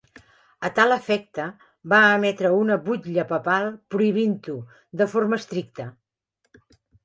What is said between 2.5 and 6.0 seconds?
una butlla papal prohibint-ho de forma estricta.